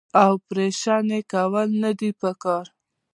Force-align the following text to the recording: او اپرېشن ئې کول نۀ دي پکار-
او 0.21 0.29
اپرېشن 0.39 1.07
ئې 1.15 1.19
کول 1.31 1.69
نۀ 1.81 1.91
دي 1.99 2.09
پکار- 2.21 2.65